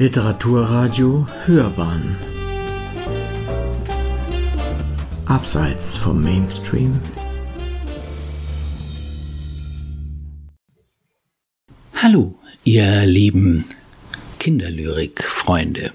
Literaturradio 0.00 1.26
Hörbahn. 1.44 2.14
Abseits 5.26 5.96
vom 5.96 6.22
Mainstream. 6.22 7.00
Hallo, 11.94 12.38
ihr 12.62 13.06
lieben 13.06 13.64
Kinderlyrik-Freunde. 14.38 15.92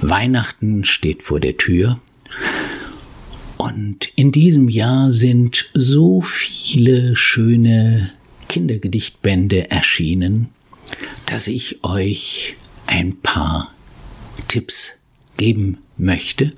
Weihnachten 0.00 0.84
steht 0.84 1.24
vor 1.24 1.40
der 1.40 1.56
Tür. 1.56 1.98
Und 3.56 4.12
in 4.14 4.30
diesem 4.30 4.68
Jahr 4.68 5.10
sind 5.10 5.68
so 5.74 6.20
viele 6.20 7.16
schöne 7.16 8.12
Kindergedichtbände 8.48 9.72
erschienen, 9.72 10.50
dass 11.26 11.48
ich 11.48 11.82
euch 11.82 12.56
ein 12.90 13.20
paar 13.20 13.72
Tipps 14.48 14.92
geben 15.36 15.78
möchte. 15.96 16.52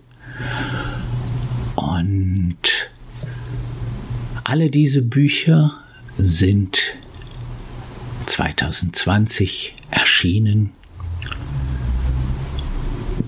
Und 1.77 2.57
alle 4.43 4.71
diese 4.71 5.03
Bücher 5.03 5.79
sind 6.17 6.81
2020 8.27 9.77
erschienen, 9.91 10.73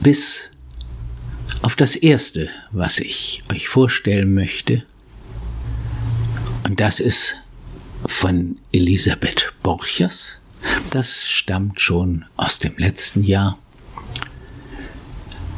bis 0.01 0.51
auf 1.61 1.77
das 1.77 1.97
erste, 1.97 2.49
was 2.73 2.99
ich 3.01 3.45
euch 3.53 3.69
vorstellen 3.69 4.33
möchte. 4.35 4.83
Und 6.67 6.81
das 6.81 7.01
ist 7.01 7.37
von 8.07 8.57
Elisabeth 8.73 9.53
Borchers 9.63 10.39
das 10.91 11.25
stammt 11.25 11.81
schon 11.81 12.25
aus 12.37 12.59
dem 12.59 12.77
letzten 12.77 13.25
Jahr. 13.25 13.59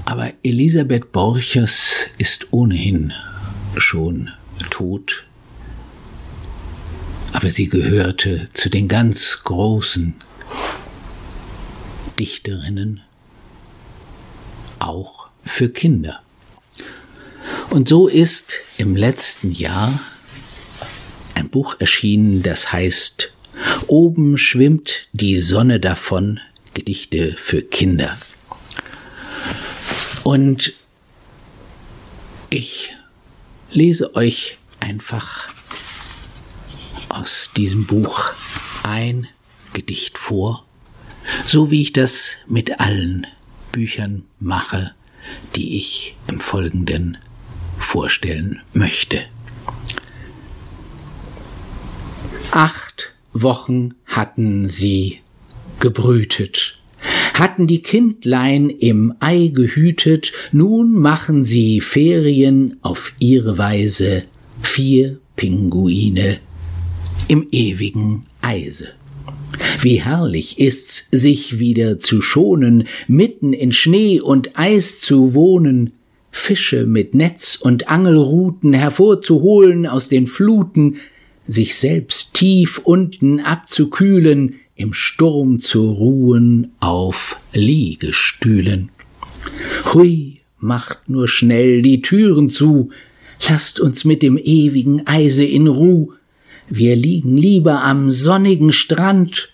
Aber 0.04 0.32
Elisabeth 0.42 1.12
Borchers 1.12 2.08
ist 2.16 2.52
ohnehin 2.52 3.12
schon 3.76 4.30
tot. 4.70 5.24
Aber 7.32 7.50
sie 7.50 7.68
gehörte 7.68 8.48
zu 8.54 8.70
den 8.70 8.88
ganz 8.88 9.40
großen 9.44 10.14
Dichterinnen, 12.18 13.02
auch 14.78 15.28
für 15.44 15.68
Kinder. 15.68 16.20
Und 17.70 17.88
so 17.88 18.08
ist 18.08 18.54
im 18.78 18.96
letzten 18.96 19.52
Jahr 19.52 20.00
ein 21.34 21.50
Buch 21.50 21.76
erschienen, 21.78 22.42
das 22.42 22.72
heißt 22.72 23.32
Oben 23.86 24.38
schwimmt 24.38 25.08
die 25.12 25.40
Sonne 25.40 25.80
davon, 25.80 26.40
Gedichte 26.74 27.34
für 27.36 27.62
Kinder. 27.62 28.18
Und 30.24 30.74
ich 32.50 32.94
lese 33.70 34.14
euch 34.14 34.58
einfach 34.80 35.48
aus 37.08 37.50
diesem 37.56 37.86
Buch 37.86 38.24
ein 38.82 39.26
Gedicht 39.72 40.18
vor, 40.18 40.64
so 41.46 41.70
wie 41.70 41.80
ich 41.80 41.92
das 41.92 42.36
mit 42.46 42.80
allen 42.80 43.26
Büchern 43.72 44.24
mache, 44.40 44.94
die 45.54 45.76
ich 45.76 46.16
im 46.26 46.40
Folgenden 46.40 47.18
vorstellen 47.78 48.60
möchte. 48.72 49.24
Acht 52.52 52.85
Wochen 53.42 53.94
hatten 54.06 54.68
sie 54.68 55.18
gebrütet, 55.80 56.76
hatten 57.34 57.66
die 57.66 57.82
Kindlein 57.82 58.70
im 58.70 59.14
Ei 59.20 59.50
gehütet, 59.52 60.32
nun 60.52 60.94
machen 60.94 61.42
sie 61.42 61.80
Ferien 61.80 62.76
auf 62.82 63.12
ihre 63.18 63.58
Weise, 63.58 64.24
vier 64.62 65.18
Pinguine 65.36 66.38
im 67.28 67.46
ewigen 67.50 68.24
Eise. 68.40 68.88
Wie 69.80 70.00
herrlich 70.02 70.58
ist's, 70.58 71.08
sich 71.12 71.58
wieder 71.58 71.98
zu 71.98 72.20
schonen, 72.20 72.88
mitten 73.06 73.52
in 73.52 73.72
Schnee 73.72 74.20
und 74.20 74.58
Eis 74.58 75.00
zu 75.00 75.34
wohnen, 75.34 75.92
Fische 76.30 76.86
mit 76.86 77.14
Netz 77.14 77.56
und 77.60 77.88
Angelruten 77.88 78.74
hervorzuholen 78.74 79.86
aus 79.86 80.08
den 80.08 80.26
Fluten, 80.26 80.96
sich 81.48 81.76
selbst 81.76 82.34
tief 82.34 82.78
unten 82.78 83.40
abzukühlen, 83.40 84.56
im 84.74 84.92
Sturm 84.92 85.60
zu 85.60 85.90
ruhen 85.90 86.72
auf 86.80 87.38
Liegestühlen. 87.52 88.90
Hui, 89.92 90.36
macht 90.58 91.08
nur 91.08 91.28
schnell 91.28 91.82
die 91.82 92.02
Türen 92.02 92.50
zu, 92.50 92.90
lasst 93.48 93.80
uns 93.80 94.04
mit 94.04 94.22
dem 94.22 94.36
ewigen 94.36 95.06
Eise 95.06 95.44
in 95.44 95.66
Ruh, 95.66 96.12
wir 96.68 96.96
liegen 96.96 97.36
lieber 97.36 97.82
am 97.82 98.10
sonnigen 98.10 98.72
Strand 98.72 99.50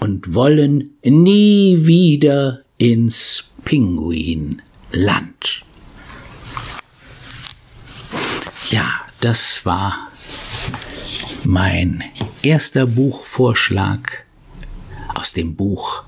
und 0.00 0.34
wollen 0.34 0.90
nie 1.02 1.86
wieder 1.86 2.60
ins 2.76 3.44
Pinguinland. 3.64 4.60
Ja, 8.68 8.90
das 9.20 9.64
war 9.64 10.11
mein 11.52 12.02
erster 12.42 12.86
Buchvorschlag 12.86 14.24
aus 15.14 15.34
dem 15.34 15.54
Buch 15.54 16.02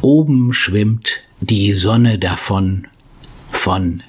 Oben 0.00 0.52
schwimmt 0.52 1.20
die 1.40 1.72
Sonne 1.72 2.18
davon 2.18 2.88
von 3.52 4.02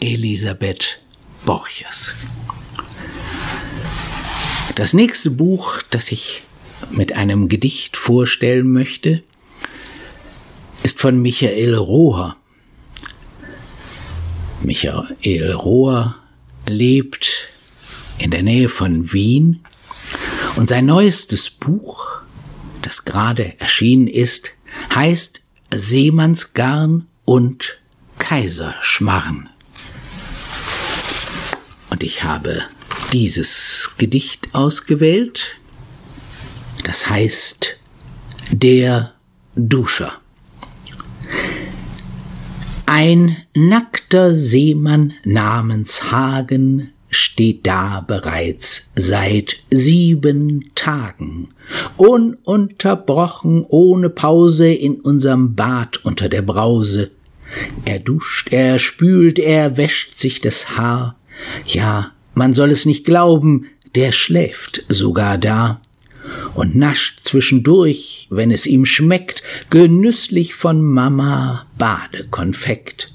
Elisabeth 0.00 1.00
Borchers. 1.46 2.14
Das 4.74 4.92
nächste 4.92 5.30
Buch, 5.30 5.82
das 5.88 6.10
ich 6.10 6.42
mit 6.90 7.12
einem 7.12 7.48
Gedicht 7.48 7.96
vorstellen 7.96 8.72
möchte, 8.72 9.22
ist 10.82 10.98
von 10.98 11.22
Michael 11.22 11.76
Rohr. 11.76 12.36
Michael 14.64 15.52
Rohr 15.52 16.16
lebt 16.68 17.50
in 18.20 18.30
der 18.30 18.42
Nähe 18.42 18.68
von 18.68 19.12
Wien. 19.12 19.60
Und 20.56 20.68
sein 20.68 20.86
neuestes 20.86 21.50
Buch, 21.50 22.06
das 22.82 23.04
gerade 23.04 23.58
erschienen 23.58 24.06
ist, 24.06 24.50
heißt 24.94 25.42
Seemannsgarn 25.74 27.06
und 27.24 27.78
Kaiserschmarren. 28.18 29.48
Und 31.90 32.02
ich 32.02 32.22
habe 32.22 32.62
dieses 33.12 33.92
Gedicht 33.98 34.54
ausgewählt. 34.54 35.56
Das 36.84 37.08
heißt 37.08 37.76
Der 38.50 39.14
Duscher. 39.54 40.20
Ein 42.86 43.36
nackter 43.54 44.34
Seemann 44.34 45.14
namens 45.24 46.10
Hagen 46.10 46.92
steht 47.10 47.66
da 47.66 48.00
bereits 48.00 48.88
seit 48.94 49.58
sieben 49.70 50.70
Tagen, 50.74 51.48
ununterbrochen, 51.96 53.64
ohne 53.68 54.08
Pause 54.08 54.72
in 54.72 55.00
unserem 55.00 55.54
Bad 55.54 56.04
unter 56.04 56.28
der 56.28 56.42
Brause. 56.42 57.10
Er 57.84 57.98
duscht, 57.98 58.52
er 58.52 58.78
spült, 58.78 59.38
er 59.38 59.76
wäscht 59.76 60.18
sich 60.18 60.40
das 60.40 60.76
Haar. 60.76 61.16
Ja, 61.66 62.12
man 62.34 62.54
soll 62.54 62.70
es 62.70 62.86
nicht 62.86 63.04
glauben, 63.04 63.66
der 63.96 64.12
schläft 64.12 64.84
sogar 64.88 65.36
da 65.36 65.80
und 66.54 66.76
nascht 66.76 67.20
zwischendurch, 67.24 68.28
wenn 68.30 68.50
es 68.50 68.66
ihm 68.66 68.84
schmeckt, 68.84 69.42
genüsslich 69.68 70.54
von 70.54 70.82
Mama 70.82 71.66
Badekonfekt 71.76 73.08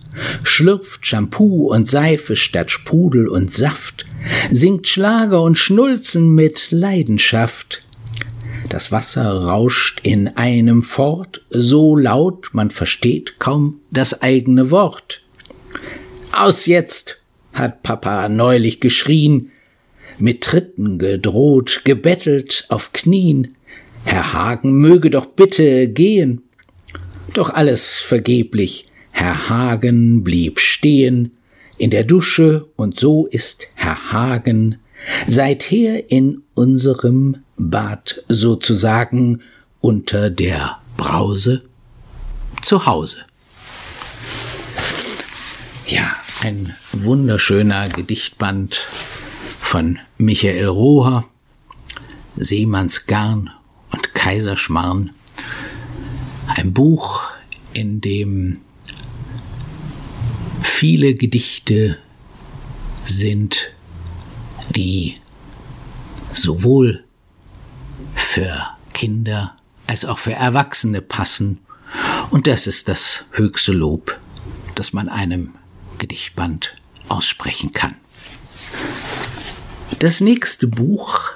schlürft 0.43 1.05
Shampoo 1.05 1.73
und 1.73 1.87
Seife 1.87 2.35
statt 2.35 2.71
Sprudel 2.71 3.27
und 3.27 3.53
Saft, 3.53 4.05
singt 4.51 4.87
Schlager 4.87 5.41
und 5.41 5.57
Schnulzen 5.57 6.33
mit 6.33 6.71
Leidenschaft. 6.71 7.83
Das 8.69 8.91
Wasser 8.91 9.31
rauscht 9.31 9.99
in 10.03 10.27
einem 10.29 10.81
fort, 10.83 11.41
so 11.49 11.95
laut, 11.95 12.49
man 12.53 12.71
versteht 12.71 13.39
kaum 13.39 13.79
das 13.91 14.21
eigene 14.21 14.71
Wort. 14.71 15.21
Aus 16.31 16.65
jetzt, 16.65 17.21
hat 17.53 17.83
Papa 17.83 18.27
neulich 18.27 18.79
geschrien, 18.79 19.51
mit 20.17 20.41
Tritten 20.41 20.97
gedroht, 20.97 21.81
gebettelt 21.83 22.65
auf 22.69 22.93
Knien. 22.93 23.55
Herr 24.03 24.33
Hagen 24.33 24.79
möge 24.79 25.09
doch 25.09 25.25
bitte 25.25 25.87
gehen. 25.87 26.41
Doch 27.33 27.49
alles 27.49 27.87
vergeblich, 27.87 28.87
Herr 29.15 29.47
Hagen 29.47 30.25
blieb 30.25 30.59
stehen 30.59 31.31
in 31.77 31.89
der 31.89 32.03
Dusche 32.03 32.67
und 32.75 32.99
so 32.99 33.27
ist 33.27 33.69
Herr 33.73 34.11
Hagen 34.11 34.75
seither 35.25 36.11
in 36.11 36.43
unserem 36.53 37.37
Bad 37.55 38.23
sozusagen 38.27 39.41
unter 39.79 40.29
der 40.29 40.79
Brause 40.97 41.63
zu 42.61 42.85
Hause. 42.85 43.19
Ja, 45.87 46.13
ein 46.41 46.75
wunderschöner 46.91 47.87
Gedichtband 47.87 48.75
von 49.61 49.97
Michael 50.17 50.67
Roher, 50.67 51.23
Seemannsgarn 52.35 53.49
und 53.93 54.13
Kaiserschmarrn. 54.13 55.11
Ein 56.47 56.73
Buch, 56.73 57.21
in 57.71 58.01
dem 58.01 58.59
viele 60.65 61.15
Gedichte 61.15 61.97
sind, 63.03 63.71
die 64.75 65.15
sowohl 66.33 67.03
für 68.13 68.67
Kinder 68.93 69.55
als 69.87 70.05
auch 70.05 70.19
für 70.19 70.33
Erwachsene 70.33 71.01
passen. 71.01 71.59
Und 72.31 72.47
das 72.47 72.67
ist 72.67 72.87
das 72.87 73.25
höchste 73.31 73.71
Lob, 73.71 74.19
das 74.73 74.91
man 74.91 75.07
einem 75.07 75.53
Gedichtband 75.97 76.75
aussprechen 77.07 77.71
kann. 77.71 77.95
Das 79.99 80.19
nächste 80.19 80.67
Buch 80.67 81.31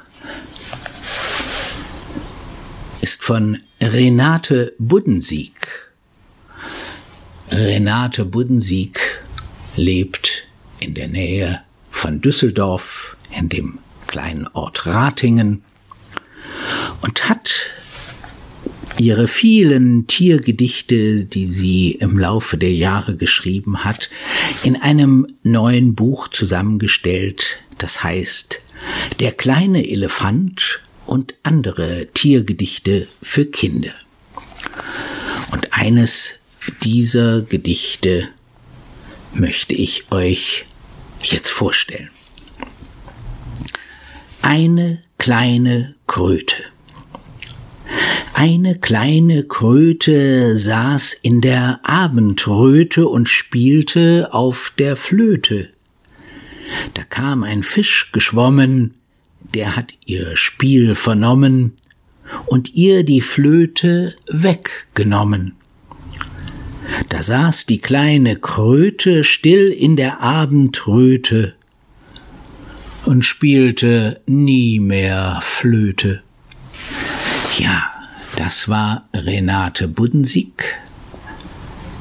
ist 3.01 3.23
von 3.23 3.59
Renate 3.79 4.73
Buddensieg. 4.79 5.89
Renate 7.51 8.25
Buddensieg 8.25 9.18
lebt 9.75 10.43
in 10.79 10.93
der 10.93 11.07
Nähe 11.07 11.61
von 11.91 12.21
Düsseldorf 12.21 13.15
in 13.37 13.49
dem 13.49 13.79
kleinen 14.07 14.47
Ort 14.47 14.85
Ratingen 14.85 15.63
und 17.01 17.29
hat 17.29 17.69
ihre 18.97 19.27
vielen 19.27 20.07
Tiergedichte, 20.07 21.25
die 21.25 21.47
sie 21.47 21.91
im 21.91 22.17
Laufe 22.19 22.57
der 22.57 22.73
Jahre 22.73 23.15
geschrieben 23.15 23.85
hat, 23.85 24.09
in 24.63 24.75
einem 24.75 25.27
neuen 25.43 25.95
Buch 25.95 26.27
zusammengestellt, 26.27 27.59
das 27.77 28.03
heißt 28.03 28.59
Der 29.19 29.31
kleine 29.31 29.87
Elefant 29.89 30.81
und 31.05 31.35
andere 31.43 32.07
Tiergedichte 32.13 33.07
für 33.21 33.45
Kinder. 33.45 33.93
Und 35.51 35.73
eines 35.73 36.33
dieser 36.83 37.41
Gedichte 37.41 38.29
möchte 39.33 39.73
ich 39.73 40.11
euch 40.11 40.65
jetzt 41.21 41.49
vorstellen. 41.49 42.09
Eine 44.41 45.01
kleine 45.17 45.95
Kröte. 46.07 46.55
Eine 48.33 48.79
kleine 48.79 49.43
Kröte 49.43 50.55
saß 50.55 51.13
in 51.13 51.41
der 51.41 51.81
Abendröte 51.83 53.07
und 53.07 53.27
spielte 53.27 54.29
auf 54.31 54.71
der 54.77 54.95
Flöte. 54.95 55.69
Da 56.93 57.03
kam 57.03 57.43
ein 57.43 57.63
Fisch 57.63 58.11
geschwommen, 58.13 58.93
der 59.53 59.75
hat 59.75 59.93
ihr 60.05 60.35
Spiel 60.37 60.95
vernommen 60.95 61.73
und 62.45 62.75
ihr 62.75 63.03
die 63.03 63.21
Flöte 63.21 64.15
weggenommen. 64.27 65.58
Da 67.09 67.23
saß 67.23 67.65
die 67.65 67.79
kleine 67.79 68.35
Kröte 68.35 69.23
still 69.23 69.69
in 69.69 69.95
der 69.95 70.21
Abendröte 70.21 71.55
und 73.05 73.25
spielte 73.25 74.21
nie 74.25 74.79
mehr 74.79 75.39
Flöte. 75.41 76.21
Ja, 77.57 77.91
das 78.35 78.69
war 78.69 79.09
Renate 79.13 79.87
Buddensieg 79.87 80.75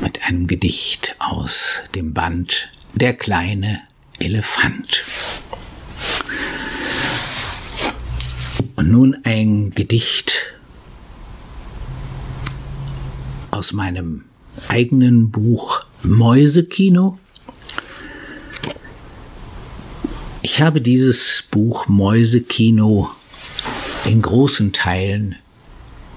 mit 0.01 0.23
einem 0.25 0.47
Gedicht 0.47 1.17
aus 1.19 1.83
dem 1.95 2.15
Band 2.15 2.69
Der 2.95 3.15
kleine 3.15 3.81
Elefant. 4.19 5.03
Und 8.77 8.91
nun 8.91 9.17
ein 9.25 9.71
Gedicht 9.71 10.55
aus 13.51 13.73
meinem 13.73 14.28
eigenen 14.69 15.31
Buch 15.31 15.85
Mäusekino. 16.03 17.19
Ich 20.43 20.61
habe 20.61 20.81
dieses 20.81 21.45
Buch 21.51 21.89
Mäusekino 21.89 23.11
in 24.05 24.23
großen 24.23 24.73
Teilen 24.73 25.37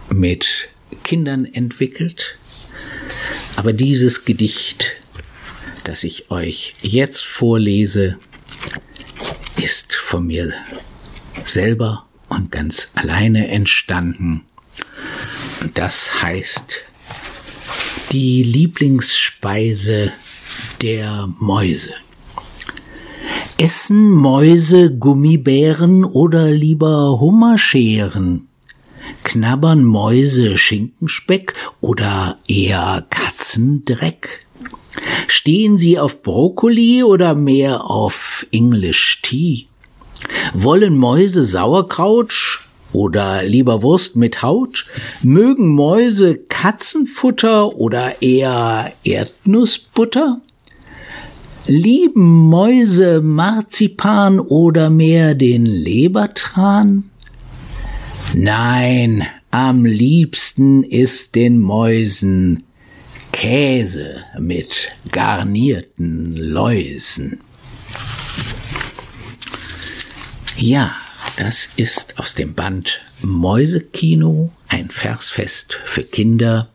mit 0.09 0.69
Kindern 1.03 1.45
entwickelt, 1.45 2.37
aber 3.55 3.73
dieses 3.73 4.25
Gedicht, 4.25 4.93
das 5.83 6.03
ich 6.03 6.31
euch 6.31 6.75
jetzt 6.81 7.23
vorlese, 7.23 8.17
ist 9.57 9.93
von 9.93 10.27
mir 10.27 10.53
selber 11.45 12.07
und 12.29 12.51
ganz 12.51 12.89
alleine 12.95 13.47
entstanden. 13.47 14.43
Und 15.59 15.77
das 15.77 16.21
heißt 16.21 16.81
die 18.11 18.43
Lieblingsspeise 18.43 20.11
der 20.81 21.29
Mäuse. 21.39 21.93
Essen 23.57 24.09
Mäuse 24.09 24.91
Gummibären 24.97 26.03
oder 26.03 26.51
lieber 26.51 27.19
Hummerscheren? 27.19 28.47
Knabbern 29.23 29.85
Mäuse 29.85 30.57
Schinkenspeck 30.57 31.53
oder 31.79 32.37
eher 32.47 33.05
Katzendreck? 33.09 34.45
Stehen 35.27 35.77
sie 35.77 35.97
auf 35.97 36.21
Brokkoli 36.21 37.03
oder 37.03 37.33
mehr 37.33 37.89
auf 37.89 38.45
English 38.51 39.21
Tea? 39.21 39.67
Wollen 40.53 40.97
Mäuse 40.97 41.45
Sauerkraut 41.45 42.61
oder 42.93 43.43
lieber 43.43 43.81
Wurst 43.81 44.15
mit 44.15 44.41
Haut? 44.41 44.87
Mögen 45.21 45.69
Mäuse 45.69 46.35
Katzenfutter 46.35 47.75
oder 47.75 48.21
eher 48.21 48.91
Erdnussbutter? 49.03 50.41
Lieben 51.67 52.49
Mäuse 52.49 53.21
Marzipan 53.21 54.39
oder 54.39 54.89
mehr 54.89 55.35
den 55.35 55.65
Lebertran? 55.65 57.09
Nein, 58.33 59.25
am 59.51 59.85
liebsten 59.85 60.83
ist 60.83 61.35
den 61.35 61.59
Mäusen 61.59 62.63
Käse 63.31 64.19
mit 64.39 64.91
garnierten 65.11 66.35
Läusen. 66.35 67.39
Ja, 70.57 70.95
das 71.41 71.69
ist 71.75 72.19
aus 72.19 72.35
dem 72.35 72.53
Band 72.53 73.01
Mäusekino, 73.23 74.51
ein 74.67 74.91
Versfest 74.91 75.79
für 75.85 76.03
Kinder 76.03 76.69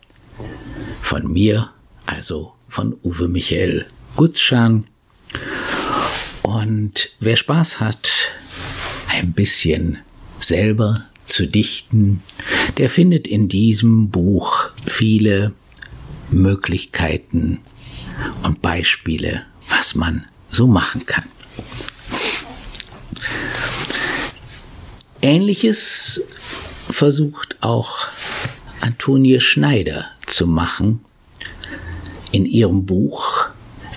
von 1.02 1.32
mir, 1.32 1.70
also 2.04 2.52
von 2.68 2.96
Uwe 3.04 3.28
Michael 3.28 3.86
Gutschan. 4.16 4.88
Und 6.42 7.10
wer 7.20 7.36
Spaß 7.36 7.78
hat, 7.78 8.10
ein 9.06 9.34
bisschen 9.34 9.98
selber 10.40 11.04
zu 11.24 11.46
dichten, 11.46 12.24
der 12.76 12.90
findet 12.90 13.28
in 13.28 13.48
diesem 13.48 14.10
Buch 14.10 14.70
viele 14.84 15.52
Möglichkeiten 16.32 17.60
und 18.42 18.62
Beispiele, 18.62 19.46
was 19.70 19.94
man 19.94 20.24
so 20.50 20.66
machen 20.66 21.06
kann. 21.06 21.28
Ähnliches 25.26 26.22
versucht 26.88 27.56
auch 27.60 28.06
Antonie 28.80 29.40
Schneider 29.40 30.06
zu 30.24 30.46
machen 30.46 31.00
in 32.30 32.46
ihrem 32.46 32.86
Buch 32.86 33.46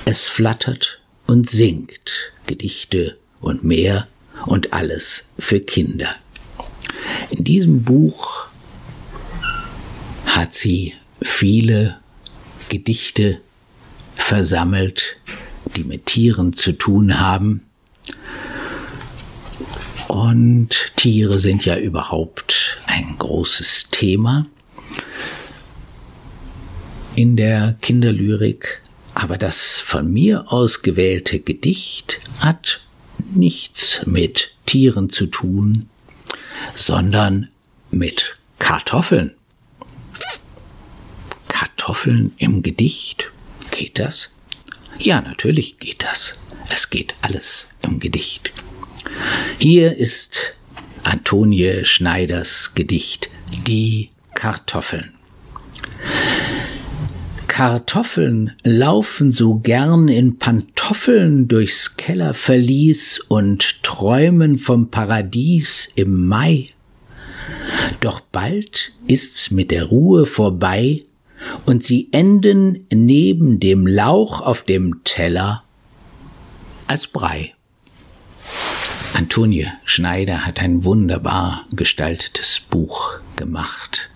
Es 0.05 0.27
flattert 0.27 0.99
und 1.27 1.47
singt 1.47 2.33
Gedichte 2.47 3.15
und 3.41 3.63
mehr 3.63 4.07
und 4.47 4.73
alles 4.73 5.27
für 5.37 5.59
Kinder. 5.59 6.15
In 7.29 7.43
diesem 7.43 7.83
Buch 7.83 8.47
hat 10.25 10.55
sie 10.55 10.95
viele 11.21 11.99
Gedichte 12.69 13.39
versammelt, 14.15 15.17
die 15.75 15.83
mit 15.83 16.07
Tieren 16.07 16.53
zu 16.53 16.71
tun 16.71 17.19
haben 17.19 17.69
und 20.09 20.91
Tiere 20.95 21.37
sind 21.37 21.65
ja 21.65 21.77
überhaupt 21.77 22.79
ein 22.87 23.15
großes 23.19 23.89
Thema 23.91 24.47
in 27.15 27.35
der 27.35 27.77
Kinderlyrik, 27.81 28.81
aber 29.13 29.37
das 29.37 29.77
von 29.77 30.11
mir 30.11 30.51
ausgewählte 30.51 31.39
Gedicht 31.39 32.19
hat 32.39 32.81
nichts 33.33 34.01
mit 34.07 34.51
Tieren 34.65 35.11
zu 35.11 35.27
tun, 35.27 35.87
sondern 36.73 37.49
mit 37.91 38.35
Kartoffeln. 38.57 39.35
Kartoffeln 41.49 42.33
im 42.37 42.63
Gedicht? 42.63 43.27
Geht 43.69 43.99
das? 43.99 44.29
Ja, 44.97 45.21
natürlich 45.21 45.77
geht 45.77 46.01
das. 46.01 46.35
Es 46.71 46.89
geht 46.89 47.13
alles 47.21 47.67
im 47.83 47.99
Gedicht. 47.99 48.51
Hier 49.57 49.97
ist 49.97 50.55
Antonie 51.03 51.85
Schneiders 51.85 52.73
Gedicht 52.75 53.29
Die 53.67 54.09
Kartoffeln. 54.35 55.13
Kartoffeln 57.47 58.53
laufen 58.63 59.33
so 59.33 59.55
gern 59.55 60.07
in 60.07 60.37
Pantoffeln 60.37 61.49
durchs 61.49 61.97
Kellerverlies 61.97 63.19
und 63.19 63.83
träumen 63.83 64.57
vom 64.57 64.89
Paradies 64.89 65.91
im 65.95 66.27
Mai. 66.27 66.67
Doch 67.99 68.21
bald 68.21 68.93
ist's 69.07 69.51
mit 69.51 69.71
der 69.71 69.85
Ruhe 69.85 70.25
vorbei 70.25 71.03
und 71.65 71.83
sie 71.83 72.07
enden 72.13 72.85
neben 72.93 73.59
dem 73.59 73.85
Lauch 73.85 74.39
auf 74.39 74.63
dem 74.63 75.03
Teller 75.03 75.63
als 76.87 77.07
Brei. 77.07 77.53
Antonie 79.13 79.67
Schneider 79.85 80.45
hat 80.45 80.61
ein 80.61 80.83
wunderbar 80.83 81.65
gestaltetes 81.71 82.59
Buch 82.59 83.19
gemacht, 83.35 84.09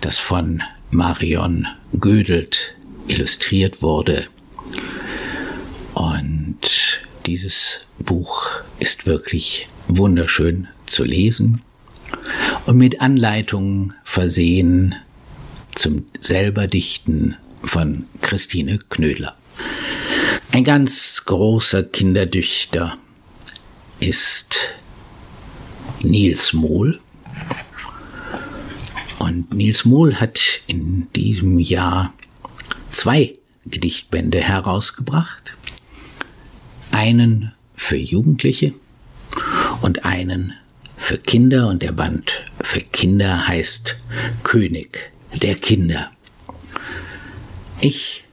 das 0.00 0.18
von 0.18 0.62
Marion 0.90 1.66
Gödelt 1.98 2.74
illustriert 3.06 3.82
wurde. 3.82 4.26
Und 5.94 7.00
dieses 7.26 7.80
Buch 7.98 8.46
ist 8.78 9.06
wirklich 9.06 9.68
wunderschön 9.88 10.68
zu 10.86 11.04
lesen 11.04 11.62
und 12.66 12.76
mit 12.76 13.00
Anleitungen 13.00 13.94
versehen 14.04 14.94
zum 15.74 16.06
selber 16.20 16.66
Dichten 16.66 17.36
von 17.62 18.04
Christine 18.20 18.78
Knödler. 18.88 19.36
Ein 20.52 20.64
ganz 20.64 21.22
großer 21.24 21.84
Kinderdüchter 21.84 22.96
ist 24.00 24.56
Niels 26.02 26.52
Mohl. 26.52 27.00
Und 29.18 29.52
Niels 29.52 29.84
Mohl 29.84 30.20
hat 30.20 30.40
in 30.66 31.08
diesem 31.14 31.58
Jahr 31.58 32.14
zwei 32.92 33.34
Gedichtbände 33.66 34.40
herausgebracht. 34.40 35.54
Einen 36.90 37.52
für 37.74 37.96
Jugendliche 37.96 38.74
und 39.82 40.04
einen 40.04 40.54
für 40.96 41.18
Kinder 41.18 41.68
und 41.68 41.82
der 41.82 41.92
Band 41.92 42.44
für 42.60 42.80
Kinder 42.80 43.46
heißt 43.46 43.96
König 44.42 45.12
der 45.34 45.54
Kinder. 45.54 46.10
Ich 47.80 48.24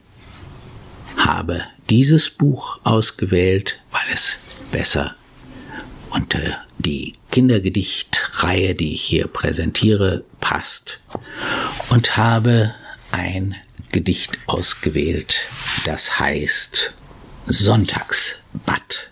habe 1.16 1.62
dieses 1.88 2.30
Buch 2.30 2.80
ausgewählt, 2.84 3.80
weil 3.90 4.02
es 4.12 4.38
besser 4.72 5.14
unter 6.16 6.64
die 6.78 7.12
Kindergedichtreihe, 7.30 8.74
die 8.74 8.94
ich 8.94 9.02
hier 9.02 9.26
präsentiere, 9.26 10.24
passt 10.40 10.98
und 11.90 12.16
habe 12.16 12.74
ein 13.10 13.54
Gedicht 13.92 14.40
ausgewählt, 14.46 15.36
das 15.84 16.18
heißt 16.18 16.94
Sonntagsbad. 17.46 19.10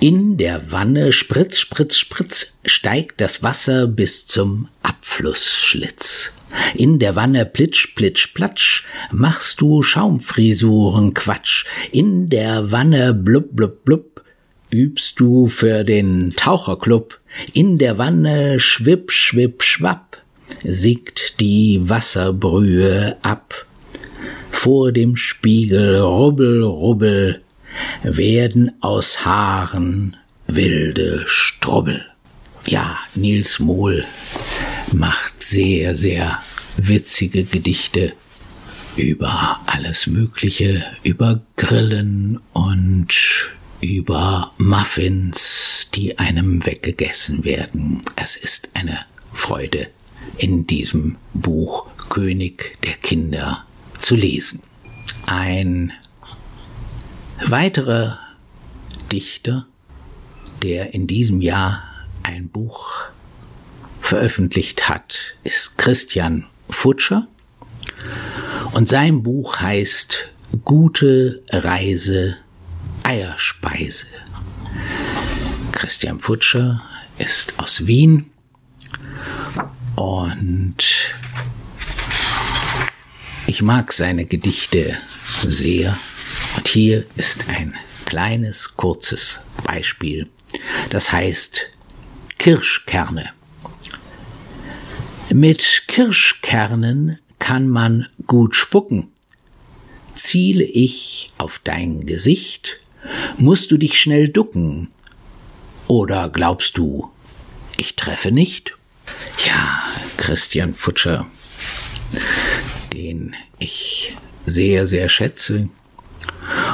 In 0.00 0.38
der 0.38 0.72
Wanne 0.72 1.12
spritz, 1.12 1.58
spritz, 1.58 1.98
spritz 1.98 2.54
steigt 2.64 3.20
das 3.20 3.42
Wasser 3.42 3.86
bis 3.86 4.26
zum 4.26 4.68
Abflussschlitz. 4.82 6.30
In 6.74 6.98
der 6.98 7.16
Wanne 7.16 7.44
plitsch, 7.44 7.94
plitsch, 7.94 8.32
platsch 8.32 8.84
machst 9.10 9.60
du 9.60 9.82
Schaumfrisuren 9.82 11.12
Quatsch. 11.12 11.66
In 11.92 12.30
der 12.30 12.72
Wanne 12.72 13.12
blub, 13.12 13.54
blub, 13.54 13.84
blub 13.84 14.17
übst 14.70 15.20
du 15.20 15.46
für 15.46 15.84
den 15.84 16.34
Taucherclub. 16.36 17.18
In 17.52 17.78
der 17.78 17.98
Wanne 17.98 18.60
schwipp, 18.60 19.10
schwipp, 19.12 19.62
schwapp 19.62 20.08
siegt 20.64 21.40
die 21.40 21.80
Wasserbrühe 21.82 23.16
ab. 23.22 23.66
Vor 24.50 24.92
dem 24.92 25.16
Spiegel 25.16 26.00
rubbel, 26.00 26.62
rubbel 26.62 27.42
werden 28.02 28.72
aus 28.80 29.24
Haaren 29.24 30.16
wilde 30.46 31.24
Strubbel. 31.26 32.04
Ja, 32.66 32.98
Nils 33.14 33.60
Mohl 33.60 34.04
macht 34.92 35.42
sehr, 35.42 35.94
sehr 35.94 36.42
witzige 36.76 37.44
Gedichte 37.44 38.12
über 38.96 39.60
alles 39.66 40.06
Mögliche, 40.06 40.84
über 41.04 41.40
Grillen 41.56 42.40
und 42.52 43.14
über 43.80 44.52
Muffins, 44.58 45.90
die 45.94 46.18
einem 46.18 46.64
weggegessen 46.66 47.44
werden. 47.44 48.02
Es 48.16 48.36
ist 48.36 48.68
eine 48.74 49.00
Freude, 49.32 49.88
in 50.36 50.66
diesem 50.66 51.16
Buch 51.34 51.86
König 52.08 52.78
der 52.84 52.94
Kinder 52.94 53.64
zu 53.98 54.16
lesen. 54.16 54.62
Ein 55.26 55.92
weiterer 57.46 58.18
Dichter, 59.12 59.66
der 60.62 60.94
in 60.94 61.06
diesem 61.06 61.40
Jahr 61.40 61.84
ein 62.22 62.48
Buch 62.48 63.04
veröffentlicht 64.00 64.88
hat, 64.88 65.36
ist 65.44 65.78
Christian 65.78 66.46
Futscher. 66.68 67.28
Und 68.72 68.88
sein 68.88 69.22
Buch 69.22 69.60
heißt 69.60 70.28
Gute 70.64 71.42
Reise 71.50 72.36
Eierspeise. 73.08 74.04
Christian 75.72 76.18
Futscher 76.18 76.82
ist 77.16 77.58
aus 77.58 77.86
Wien 77.86 78.30
und 79.96 80.76
ich 83.46 83.62
mag 83.62 83.94
seine 83.94 84.26
Gedichte 84.26 84.98
sehr. 85.42 85.98
Und 86.58 86.68
hier 86.68 87.06
ist 87.16 87.48
ein 87.48 87.74
kleines, 88.04 88.76
kurzes 88.76 89.40
Beispiel. 89.64 90.28
Das 90.90 91.10
heißt 91.10 91.62
Kirschkerne. 92.36 93.30
Mit 95.30 95.84
Kirschkernen 95.86 97.20
kann 97.38 97.68
man 97.68 98.06
gut 98.26 98.54
spucken. 98.54 99.08
Ziele 100.14 100.64
ich 100.64 101.32
auf 101.38 101.58
dein 101.64 102.04
Gesicht, 102.04 102.80
musst 103.36 103.70
du 103.70 103.76
dich 103.76 104.00
schnell 104.00 104.28
ducken. 104.28 104.88
Oder 105.86 106.28
glaubst 106.28 106.76
du, 106.78 107.10
ich 107.76 107.96
treffe 107.96 108.30
nicht? 108.30 108.74
Ja, 109.46 109.82
Christian 110.16 110.74
Futscher, 110.74 111.26
den 112.92 113.34
ich 113.58 114.16
sehr, 114.44 114.86
sehr 114.86 115.08
schätze. 115.08 115.68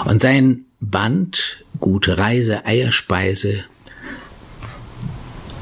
Und 0.04 0.20
sein 0.20 0.64
Band 0.80 1.64
Gute 1.80 2.18
Reise, 2.18 2.64
Eierspeise 2.64 3.64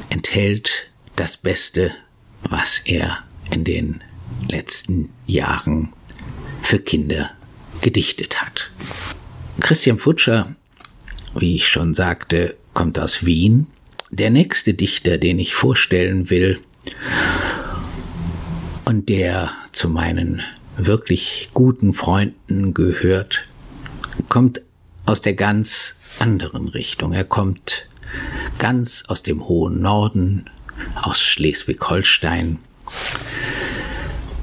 enthält 0.09 0.89
das 1.15 1.37
Beste, 1.37 1.91
was 2.43 2.79
er 2.85 3.23
in 3.51 3.63
den 3.63 4.01
letzten 4.47 5.09
Jahren 5.25 5.91
für 6.61 6.79
Kinder 6.79 7.31
gedichtet 7.81 8.41
hat. 8.41 8.71
Christian 9.59 9.97
Futscher, 9.97 10.55
wie 11.35 11.55
ich 11.55 11.67
schon 11.67 11.93
sagte, 11.93 12.55
kommt 12.73 12.99
aus 12.99 13.25
Wien. 13.25 13.67
Der 14.11 14.29
nächste 14.29 14.73
Dichter, 14.73 15.17
den 15.17 15.39
ich 15.39 15.55
vorstellen 15.55 16.29
will 16.29 16.59
und 18.85 19.09
der 19.09 19.51
zu 19.71 19.89
meinen 19.89 20.41
wirklich 20.77 21.49
guten 21.53 21.93
Freunden 21.93 22.73
gehört, 22.73 23.45
kommt 24.29 24.61
aus 25.05 25.21
der 25.21 25.33
ganz 25.33 25.95
anderen 26.19 26.67
Richtung. 26.67 27.13
Er 27.13 27.23
kommt 27.23 27.87
ganz 28.59 29.03
aus 29.07 29.23
dem 29.23 29.47
hohen 29.47 29.81
Norden, 29.81 30.49
aus 31.01 31.21
Schleswig-Holstein 31.21 32.59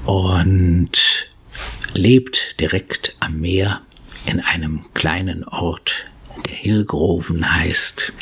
und 0.04 0.90
lebt 1.94 2.60
direkt 2.60 3.14
am 3.20 3.40
Meer 3.40 3.82
in 4.26 4.40
einem 4.40 4.84
kleinen 4.94 5.44
Ort, 5.44 6.06
der 6.46 6.54
Hillgroven 6.54 7.54
heißt. 7.54 8.12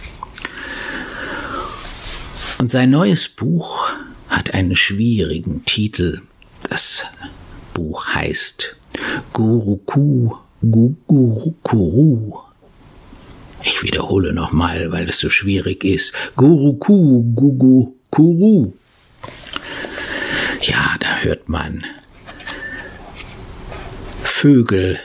Und 2.59 2.71
sein 2.71 2.91
neues 2.91 3.29
Buch 3.29 3.93
hat 4.29 4.55
einen 4.55 4.77
schwierigen 4.77 5.65
Titel. 5.65 6.23
Das 6.69 7.07
Buch 7.75 8.07
heißt 8.15 8.77
Guruku 9.33 10.33
Gugurukuru. 10.61 12.41
Ich 13.62 13.83
wiederhole 13.83 14.33
nochmal, 14.33 14.91
weil 14.91 15.09
es 15.09 15.19
so 15.21 15.29
schwierig 15.29 15.85
ist. 15.85 16.12
Guruku 16.37 17.23
Gugukuru. 17.35 18.73
Ja, 20.62 20.97
da 20.99 21.19
hört 21.19 21.49
man 21.49 21.85
Vögel 24.25 24.99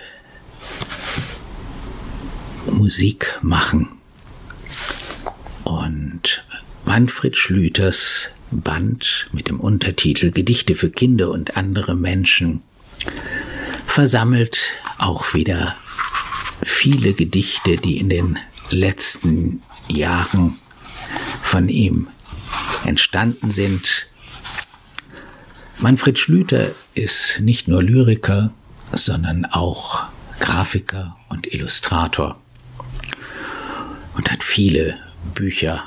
Musik 2.71 3.39
machen. 3.41 3.89
Und 5.63 6.43
Manfred 6.85 7.37
Schlüters 7.37 8.29
Band 8.51 9.27
mit 9.31 9.47
dem 9.47 9.59
Untertitel 9.59 10.31
Gedichte 10.31 10.75
für 10.75 10.89
Kinder 10.89 11.31
und 11.31 11.57
andere 11.57 11.95
Menschen 11.95 12.61
versammelt 13.85 14.59
auch 14.97 15.33
wieder 15.33 15.75
viele 16.63 17.13
Gedichte, 17.13 17.75
die 17.75 17.97
in 17.97 18.09
den 18.09 18.39
letzten 18.69 19.61
Jahren 19.87 20.59
von 21.41 21.69
ihm 21.69 22.07
entstanden 22.85 23.51
sind. 23.51 24.07
Manfred 25.79 26.17
Schlüter 26.19 26.71
ist 26.93 27.39
nicht 27.39 27.67
nur 27.67 27.83
Lyriker, 27.83 28.53
sondern 28.91 29.45
auch 29.45 30.03
Grafiker 30.39 31.17
und 31.29 31.53
Illustrator 31.53 32.39
und 34.15 34.31
hat 34.31 34.43
viele 34.43 34.99
Bücher 35.33 35.83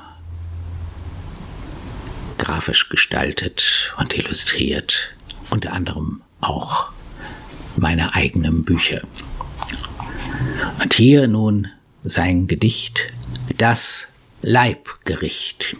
grafisch 2.39 2.89
gestaltet 2.89 3.93
und 3.99 4.17
illustriert, 4.17 5.15
unter 5.51 5.73
anderem 5.73 6.23
auch 6.41 6.91
meine 7.77 8.15
eigenen 8.15 8.65
Bücher. 8.65 9.03
Und 10.83 10.95
hier 10.95 11.29
nun 11.29 11.69
sein 12.05 12.47
Gedicht 12.47 13.01
Das 13.59 14.09
Leibgericht. 14.43 15.77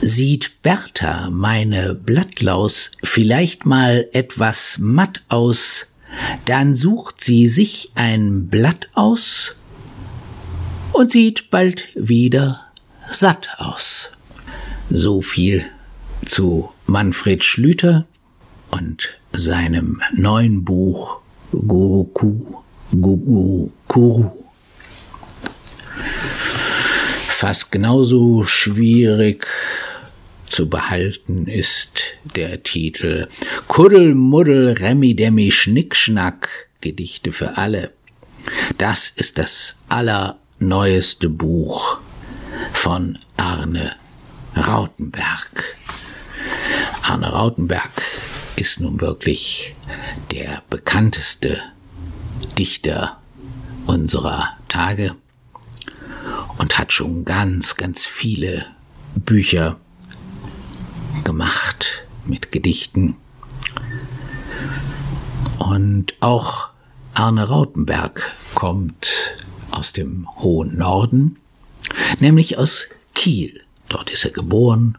Sieht 0.00 0.62
Bertha, 0.62 1.30
meine 1.30 1.94
Blattlaus, 1.94 2.92
vielleicht 3.02 3.64
mal 3.64 4.08
etwas 4.12 4.78
matt 4.78 5.22
aus, 5.28 5.86
dann 6.44 6.74
sucht 6.74 7.22
sie 7.22 7.48
sich 7.48 7.92
ein 7.94 8.48
Blatt 8.48 8.90
aus 8.94 9.56
und 10.92 11.10
sieht 11.10 11.50
bald 11.50 11.88
wieder 11.94 12.66
satt 13.10 13.48
aus. 13.58 14.10
So 14.90 15.22
viel 15.22 15.64
zu 16.24 16.70
Manfred 16.86 17.44
Schlüter 17.44 18.06
und 18.70 19.18
seinem 19.32 20.02
neuen 20.14 20.64
Buch 20.64 21.20
Guruku 21.52 22.62
Gugu 22.90 23.70
Kuru. 23.88 24.30
Fast 27.28 27.72
genauso 27.72 28.44
schwierig 28.44 29.46
zu 30.46 30.68
behalten 30.68 31.46
ist 31.46 32.02
der 32.36 32.62
Titel 32.62 33.28
Kuddelmuddel 33.66 34.72
Remi-Demi 34.72 35.50
Schnickschnack 35.50 36.68
Gedichte 36.80 37.32
für 37.32 37.56
alle. 37.56 37.92
Das 38.76 39.08
ist 39.08 39.38
das 39.38 39.76
allerneueste 40.62 41.28
Buch 41.28 41.98
von 42.72 43.18
Arne 43.36 43.96
Rautenberg. 44.56 45.76
Arne 47.02 47.32
Rautenberg 47.32 47.90
ist 48.54 48.78
nun 48.78 49.00
wirklich 49.00 49.74
der 50.30 50.62
bekannteste 50.70 51.58
Dichter 52.56 53.18
unserer 53.86 54.56
Tage 54.68 55.16
und 56.58 56.78
hat 56.78 56.92
schon 56.92 57.24
ganz, 57.24 57.76
ganz 57.76 58.04
viele 58.04 58.64
Bücher 59.16 59.80
gemacht 61.24 62.04
mit 62.24 62.52
Gedichten. 62.52 63.16
Und 65.58 66.14
auch 66.20 66.68
Arne 67.14 67.48
Rautenberg 67.48 68.30
kommt 68.54 69.41
aus 69.82 69.92
dem 69.92 70.28
hohen 70.36 70.78
Norden, 70.78 71.38
nämlich 72.20 72.56
aus 72.56 72.86
Kiel. 73.16 73.62
Dort 73.88 74.10
ist 74.10 74.24
er 74.24 74.30
geboren 74.30 74.96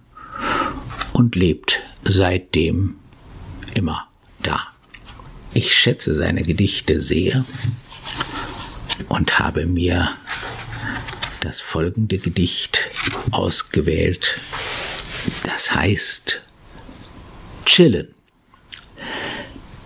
und 1.13 1.37
lebt 1.37 1.79
seitdem 2.03 2.95
immer 3.75 4.09
da. 4.41 4.59
Ich 5.53 5.73
schätze 5.73 6.13
seine 6.13 6.43
Gedichte 6.43 7.01
sehr 7.01 7.45
und 9.07 9.39
habe 9.39 9.67
mir 9.67 10.09
das 11.39 11.61
folgende 11.61 12.17
Gedicht 12.17 12.89
ausgewählt. 13.31 14.35
Das 15.45 15.73
heißt 15.73 16.41
Chillen. 17.65 18.13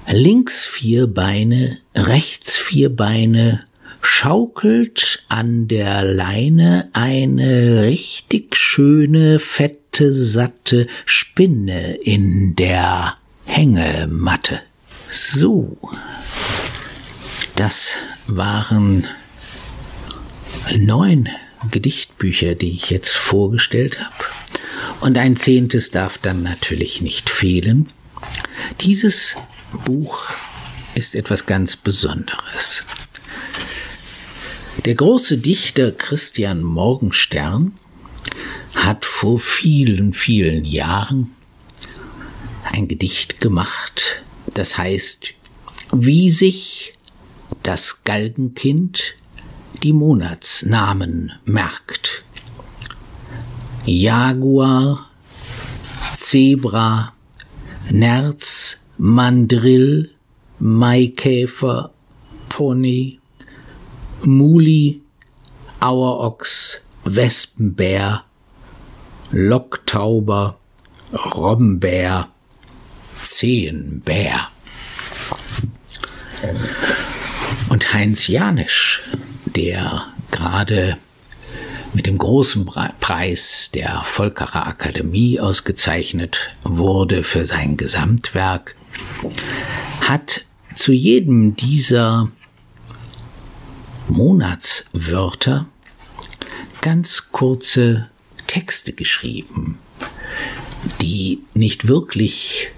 Links 0.08 0.66
vier 0.66 1.06
Beine, 1.06 1.78
rechts 1.94 2.56
vier 2.56 2.90
Beine, 2.96 3.67
schaukelt 4.08 5.24
an 5.28 5.68
der 5.68 6.02
Leine 6.02 6.90
eine 6.94 7.84
richtig 7.84 8.56
schöne, 8.56 9.38
fette, 9.38 10.14
satte 10.14 10.88
Spinne 11.06 11.96
in 11.98 12.56
der 12.56 13.18
Hängematte. 13.46 14.62
So, 15.10 15.78
das 17.56 17.98
waren 18.28 19.06
neun 20.80 21.28
Gedichtbücher, 21.70 22.56
die 22.56 22.72
ich 22.72 22.90
jetzt 22.90 23.14
vorgestellt 23.14 24.00
habe. 24.00 24.24
Und 25.02 25.18
ein 25.18 25.36
zehntes 25.36 25.92
darf 25.92 26.18
dann 26.18 26.44
natürlich 26.44 27.02
nicht 27.02 27.30
fehlen. 27.30 27.90
Dieses 28.82 29.36
Buch 29.86 30.24
ist 30.96 31.14
etwas 31.14 31.46
ganz 31.46 31.76
Besonderes. 31.76 32.84
Der 34.88 34.96
große 34.96 35.38
Dichter 35.38 35.92
Christian 35.92 36.64
Morgenstern 36.64 37.74
hat 38.74 39.04
vor 39.04 39.38
vielen, 39.38 40.14
vielen 40.14 40.64
Jahren 40.64 41.36
ein 42.64 42.88
Gedicht 42.88 43.42
gemacht, 43.42 44.24
das 44.54 44.78
heißt, 44.78 45.34
wie 45.92 46.32
sich 46.32 46.94
das 47.64 48.06
Galgenkind 48.06 49.16
die 49.84 49.92
Monatsnamen 49.92 51.34
merkt. 51.44 52.24
Jaguar, 53.86 55.10
Zebra, 56.16 57.14
Nerz, 57.92 58.86
Mandrill, 58.98 60.12
Maikäfer, 60.60 61.92
Pony, 62.48 63.20
Muli, 64.24 65.02
Auerochs, 65.80 66.82
Wespenbär, 67.04 68.24
Locktauber, 69.32 70.58
Robbenbär, 71.14 72.30
Zehenbär. 73.24 74.50
Und 77.70 77.94
Heinz 77.94 78.28
Janisch, 78.28 79.04
der 79.46 80.06
gerade 80.32 80.98
mit 81.94 82.06
dem 82.06 82.18
großen 82.18 82.70
Preis 83.00 83.72
der 83.74 84.02
Volkerer 84.04 84.68
Akademie 84.68 85.40
ausgezeichnet 85.40 86.52
wurde 86.64 87.24
für 87.24 87.46
sein 87.46 87.76
Gesamtwerk, 87.78 88.76
hat 90.02 90.46
zu 90.76 90.94
jedem 90.94 91.56
dieser 91.56 92.30
Monatswörter 94.10 95.68
ganz 96.82 97.32
kurze 97.32 98.10
Texte 98.48 98.94
geschrieben, 98.94 99.78
die 101.02 101.44
nicht 101.54 101.88
wirklich 101.88 102.70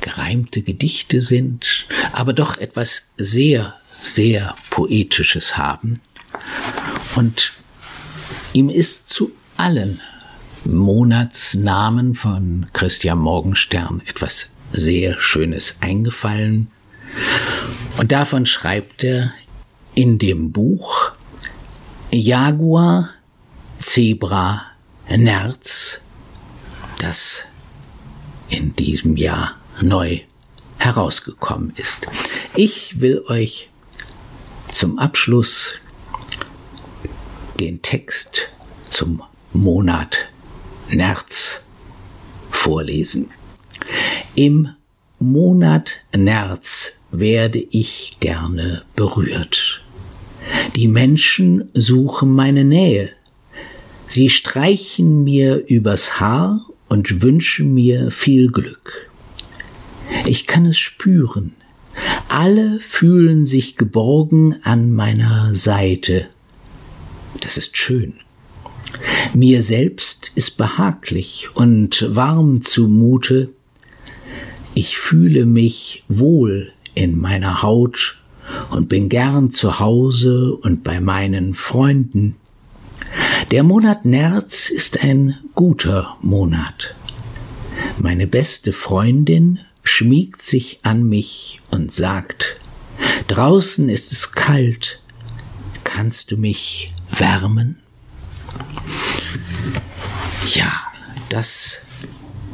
gereimte 0.00 0.62
Gedichte 0.62 1.20
sind, 1.20 1.86
aber 2.12 2.32
doch 2.32 2.58
etwas 2.58 3.08
sehr, 3.16 3.74
sehr 4.00 4.54
Poetisches 4.70 5.56
haben. 5.56 6.00
Und 7.14 7.52
ihm 8.52 8.68
ist 8.68 9.10
zu 9.10 9.32
allen 9.56 10.00
Monatsnamen 10.64 12.14
von 12.14 12.66
Christian 12.72 13.18
Morgenstern 13.18 14.02
etwas 14.06 14.48
sehr 14.72 15.20
Schönes 15.20 15.76
eingefallen. 15.80 16.68
Und 17.98 18.12
davon 18.12 18.46
schreibt 18.46 19.04
er 19.04 19.32
in 19.94 20.18
dem 20.18 20.52
Buch 20.52 21.12
Jaguar, 22.10 23.10
Zebra, 23.78 24.66
Nerz, 25.08 26.00
das 26.98 27.42
in 28.48 28.74
diesem 28.76 29.16
Jahr 29.16 29.56
neu 29.80 30.20
herausgekommen 30.78 31.72
ist. 31.76 32.06
Ich 32.54 33.00
will 33.00 33.24
euch 33.28 33.70
zum 34.72 34.98
Abschluss 34.98 35.74
den 37.58 37.82
Text 37.82 38.48
zum 38.90 39.22
Monat 39.52 40.28
Nerz 40.90 41.62
vorlesen. 42.50 43.30
Im 44.34 44.70
Monat 45.18 45.96
März 46.16 46.92
werde 47.10 47.58
ich 47.58 48.18
gerne 48.20 48.84
berührt. 48.96 49.73
Die 50.76 50.88
Menschen 50.88 51.70
suchen 51.74 52.32
meine 52.32 52.64
Nähe. 52.64 53.10
Sie 54.06 54.28
streichen 54.28 55.24
mir 55.24 55.64
übers 55.66 56.20
Haar 56.20 56.66
und 56.88 57.22
wünschen 57.22 57.74
mir 57.74 58.10
viel 58.10 58.50
Glück. 58.50 59.10
Ich 60.26 60.46
kann 60.46 60.66
es 60.66 60.78
spüren. 60.78 61.54
Alle 62.28 62.80
fühlen 62.80 63.46
sich 63.46 63.76
geborgen 63.76 64.56
an 64.62 64.92
meiner 64.92 65.54
Seite. 65.54 66.26
Das 67.40 67.56
ist 67.56 67.76
schön. 67.76 68.14
Mir 69.32 69.62
selbst 69.62 70.32
ist 70.34 70.56
behaglich 70.56 71.48
und 71.54 72.06
warm 72.08 72.62
zumute. 72.64 73.50
Ich 74.74 74.98
fühle 74.98 75.46
mich 75.46 76.04
wohl 76.08 76.72
in 76.94 77.18
meiner 77.18 77.62
Haut 77.62 78.18
und 78.70 78.88
bin 78.88 79.08
gern 79.08 79.50
zu 79.50 79.78
Hause 79.80 80.54
und 80.54 80.84
bei 80.84 81.00
meinen 81.00 81.54
Freunden. 81.54 82.36
Der 83.50 83.62
Monat 83.62 84.04
März 84.04 84.70
ist 84.70 85.02
ein 85.02 85.38
guter 85.54 86.16
Monat. 86.20 86.94
Meine 87.98 88.26
beste 88.26 88.72
Freundin 88.72 89.60
schmiegt 89.82 90.42
sich 90.42 90.80
an 90.82 91.04
mich 91.08 91.60
und 91.70 91.92
sagt, 91.92 92.60
draußen 93.28 93.88
ist 93.88 94.12
es 94.12 94.32
kalt, 94.32 95.00
kannst 95.84 96.30
du 96.30 96.36
mich 96.36 96.92
wärmen? 97.10 97.78
Ja, 100.54 100.72
das 101.28 101.78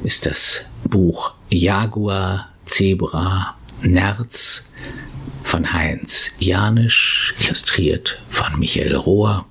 ist 0.03 0.27
das 0.27 0.63
Buch 0.85 1.35
Jaguar, 1.51 2.49
Zebra, 2.67 3.57
Nerz 3.83 4.65
von 5.51 5.73
Heinz 5.73 6.31
Janisch, 6.39 7.35
illustriert 7.41 8.23
von 8.31 8.57
Michael 8.57 8.95
Rohr. 8.95 9.47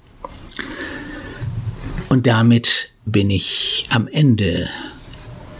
Und 2.07 2.25
damit 2.25 2.91
bin 3.03 3.29
ich 3.29 3.85
am 3.89 4.07
Ende 4.07 4.69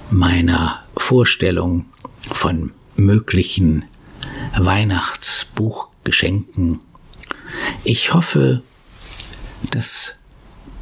meiner 0.10 0.86
Vorstellung 0.96 1.88
von 2.22 2.72
möglichen 2.96 3.84
Weihnachtsbuchgeschenken. 4.58 6.80
Ich 7.84 8.14
hoffe, 8.14 8.64
dass 9.72 10.16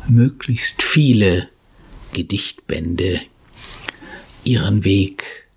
möglichst 0.08 0.84
viele 0.84 1.50
Gedichtbände 2.14 3.22
ihren 4.44 4.84
Weg 4.84 5.48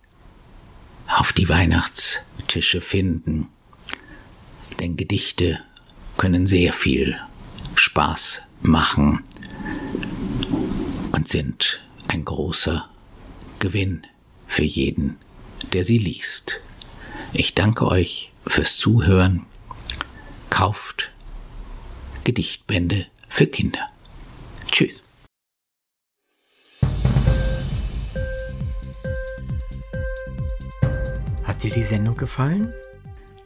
auf 1.06 1.34
die 1.34 1.50
Weihnachtstische 1.50 2.80
finden. 2.80 3.50
Denn 4.80 4.96
Gedichte 4.96 5.60
können 6.16 6.46
sehr 6.46 6.72
viel 6.72 7.20
Spaß 7.74 8.40
machen 8.62 9.22
und 11.12 11.28
sind 11.28 11.80
ein 12.08 12.24
großer 12.24 12.88
Gewinn 13.58 14.06
für 14.46 14.64
jeden, 14.64 15.18
der 15.74 15.84
sie 15.84 15.98
liest. 15.98 16.60
Ich 17.34 17.54
danke 17.54 17.86
euch 17.86 18.32
fürs 18.46 18.78
Zuhören. 18.78 19.44
Kauft 20.48 21.10
Gedichtbände 22.24 23.06
für 23.28 23.46
Kinder. 23.46 23.86
Tschüss. 24.72 25.04
Hat 31.44 31.62
dir 31.62 31.70
die 31.70 31.84
Sendung 31.84 32.16
gefallen? 32.16 32.72